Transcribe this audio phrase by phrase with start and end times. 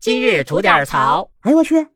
[0.00, 1.28] 今日吐点槽。
[1.42, 1.86] 哎呦我去！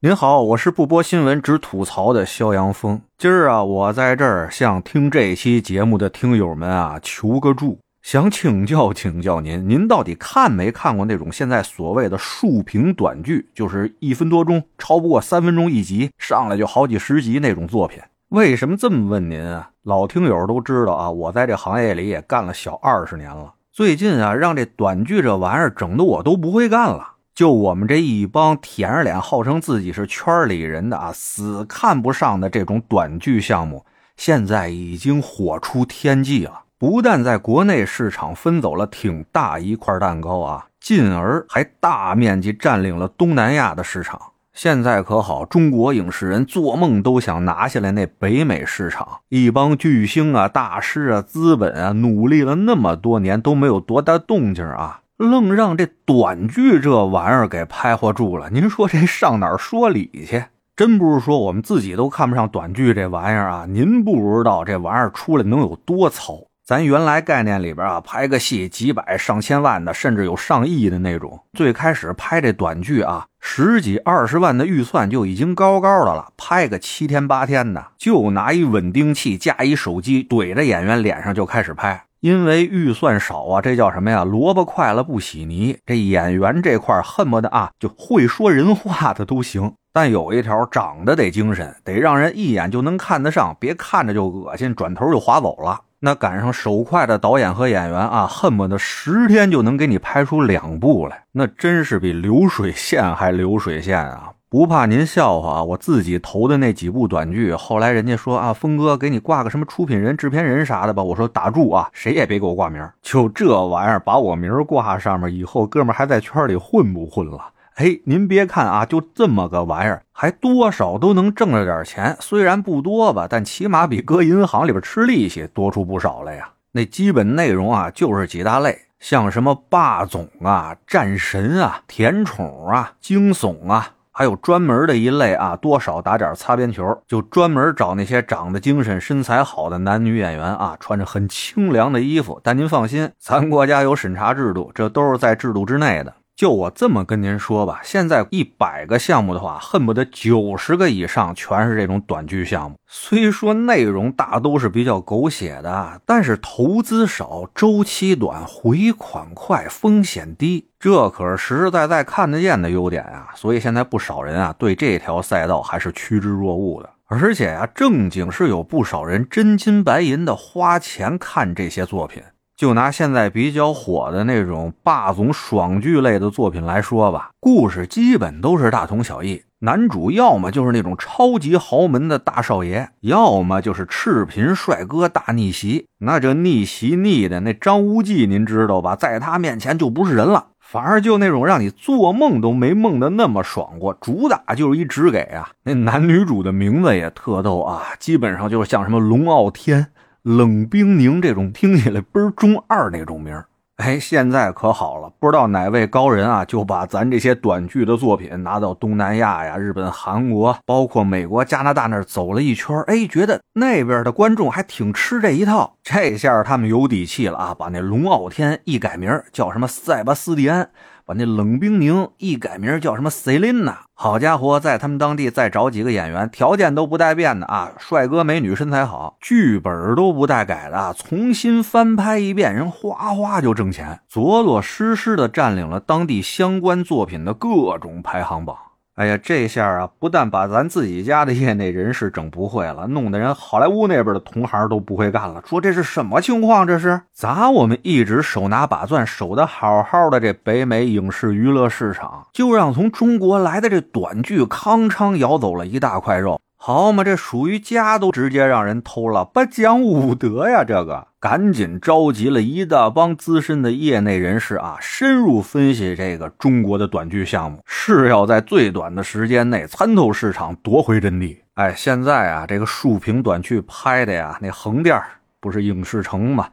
[0.00, 2.98] 您好，我是不播新闻只吐槽的肖阳峰。
[3.18, 18.00] 今儿啊，我在这儿向听这期节目的听友们啊求个助，想请教请教您，您到底看没看过那种现在所谓的竖屏短剧，就是一分多钟，超不过三分钟一集，上来就好几十集那种作品？
[18.30, 19.72] 为什么这么问您啊？
[19.82, 23.52] 老听友都知道啊，我在这行业里也干了小二十年了。
[23.76, 27.16] 最近啊，让这短剧这玩意儿整的我都不会干了。
[27.34, 33.84] 就我们这一帮舔着脸号称自己是圈里人的啊，死看不上的这种短剧项目，
[34.16, 36.62] 现在已经火出天际了。
[36.78, 44.18] 不但在国内市场分走了挺大一块蛋糕啊，进而还大面积占领了东南亚的市场。
[44.56, 49.18] 现在可好，中国影视人做梦都想拿下来那北美市场。
[49.28, 55.02] 一帮巨星啊、大师啊、资本啊，努力了那么多年都没有多大动静啊。
[55.18, 60.44] 愣让这短剧这玩意儿给拍活住了，您说这上哪儿说理去？
[60.74, 66.38] 真不是说我们自己都看不上短剧这玩意儿啊，您不知道这玩意儿出来能有多糙。
[66.66, 71.38] 咱原来概念里边啊，拍个戏几百上千万的，甚至有上亿的那种。
[71.52, 82.02] 最开始拍这短剧啊，十几二十万的预算就已经高高的了，拍个七天八天的，就拿一稳定器加一手机怼着演员脸上就开始拍。
[82.18, 84.24] 因为预算少啊，这叫什么呀？
[84.24, 85.78] 萝卜快了不洗泥。
[85.86, 89.72] 这演员这块恨不得啊，就会说人话的都行。
[89.92, 95.82] 但有一条，长得得精神，得让人一眼就能看得上，别看着就恶心，转头就划走了。
[96.00, 104.32] 那赶上手快的导演和演员啊，恨不得十天就能给你拍出两部来，那真是比流水线还流水线啊！
[104.48, 105.62] 不怕您笑话啊！
[105.64, 111.02] 我自己投的那几部短剧，后来人家说啊，峰哥给你挂个什么出品人、制片人啥的吧。
[111.02, 112.88] 我说打住啊，谁也别给我挂名。
[113.02, 117.38] 就这玩意儿，把我名挂上面以后，哥们还在圈里混不混了？
[117.76, 122.16] 哎，您别看啊，就这么个玩意儿，还多少都能挣着点钱。
[122.20, 126.48] 虽然不多吧，但起码比搁银行里边吃利息多出不少来呀。
[126.72, 133.90] 那基本内容啊，就是几大类，像什么霸总啊、战神啊、甜宠啊、惊悚啊。
[134.10, 142.40] 还有专门的一类啊，多少打点擦边球，就专门找那些长得精神、身材好的男女演员啊，穿着很清凉的衣服。
[142.42, 146.14] 但您放心，咱国家有审查制度，这都是在制度之内的。
[146.36, 152.76] 就我这么跟您说吧，现在一百个项目的话，恨不得九十个以上全是这种短剧项目。
[152.86, 163.30] 虽说内容大都是比较狗血的，但是投资少、周期短、回款快、风险低，这可是实实在在看得见的优点啊！
[163.34, 166.90] 所以现在不少人啊，对这条赛道还是趋之若鹜的。
[167.06, 172.22] 而且啊，正经是有不少人真金白银的花钱看这些作品。
[172.56, 179.42] 就拿现在比较火的那种霸总爽剧类的作品来说吧，故事基本都是大同小异。
[179.58, 185.86] 男主要么就是那种超级豪门的大少爷，要么就是赤贫帅哥大逆袭。
[185.98, 188.96] 那这逆袭逆的那张无忌，您知道吧？
[188.96, 193.92] 在他面前就不是人了，反而就那种让你做梦都没梦的那么爽过。
[194.00, 199.88] 主打就是一直给啊，那男女主的名字也特逗啊，基本上就是像什么龙傲天。
[200.26, 215.76] 冷冰凝这种听起来倍儿中二那种名儿哎，现在可好了，不知道哪位高人啊，就把咱这些短剧的作品拿到东南亚呀、日本、韩国，包括美国、加拿大那儿走了一圈哎，觉得那边的观众还挺吃这一套。
[215.84, 220.70] 这下他们有底气了啊，把那龙傲天一改名叫什么塞巴斯蒂安。
[221.06, 238.56] 把那冷冰凝一改名叫什么 Selina，好家伙，在他们当地再找几个演员，条件都不带变的啊，帅哥美女，身材好，剧本都不带改的，重新翻拍一遍，人哗哗就挣钱，着落实实的占领了当地相关作品的各种排行榜。
[238.96, 245.42] 哎呀，这下啊，不但把咱自己家的业内人士整不会了，弄得人好莱坞那边的同行都不会干了。
[245.44, 246.66] 说这是什么情况？
[246.66, 247.50] 这是咋？
[247.50, 256.40] 我们一直手拿把攥守得好好的这北美影视娱乐市场，就让从中国来的这短剧康昌咬走了一大块肉。
[256.66, 260.64] 好嘛，这属于家都直接让人偷了，不讲武德呀！
[260.64, 271.40] 这个赶紧召集了一大帮资深的业内人士啊，深入分析这个中国的短剧项目，是要在最短的时间内参透市场，夺回阵地。
[271.54, 275.00] 哎，现在啊，这个竖屏短剧拍的呀，那横店
[275.38, 276.48] 不是影视城吗？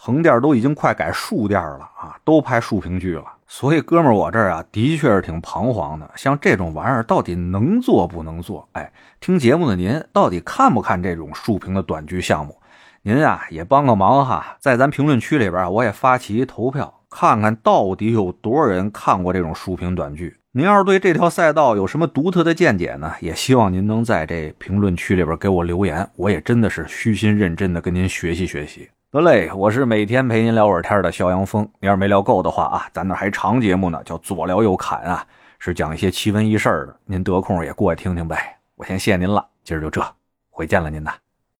[0.00, 3.24] 横店都已经快改竖店了啊，都拍竖屏剧了。
[3.48, 6.08] 所以，哥们儿，我这儿啊，的确是挺彷徨的。
[6.14, 8.68] 像这种玩意儿，到底能做不能做？
[8.72, 12.56] 哎，听节目的您，到底看不看这种竖屏的短剧项目？
[13.02, 20.36] 您啊，也帮个忙哈，在咱评论区里边，我也发起一投票，看看到底有多少人看过这种竖屏短剧。
[20.52, 23.12] 您要是对这条赛道有什么独特的见解呢？
[23.20, 28.88] 也希望您能在这评论区里边给我留言，我也真的是虚心认真的跟您学习学习。
[29.10, 31.66] 得嘞，我是每天陪您聊会儿天的肖阳峰。
[31.80, 35.26] 你要是没聊够的话啊，咱那还长节目呢，叫左聊右侃啊，
[35.58, 36.94] 是讲一些奇闻异事的。
[37.06, 38.58] 您得空也过来听听呗。
[38.74, 40.04] 我先谢您了，今儿就这，
[40.50, 41.14] 回见了您呐。